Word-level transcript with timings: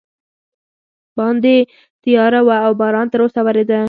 باندې 1.17 1.55
تیاره 2.03 2.39
وه 2.47 2.55
او 2.65 2.71
باران 2.81 3.07
تراوسه 3.13 3.41
ورېده. 3.45 3.79